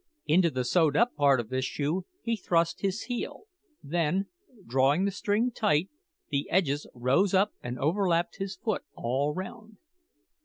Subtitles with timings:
[0.25, 3.43] Into the sewed up part of this shoe he thrust his heel;
[3.83, 4.25] then,
[4.65, 5.89] drawing the string tight,
[6.29, 9.77] the edges rose up and overlapped his foot all round.